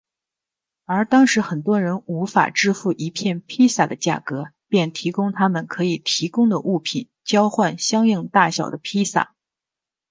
[0.85, 9.35] 而当时很多人无法支付一片披萨的价格便提供他们可以提供的物品交换相应大小的披萨。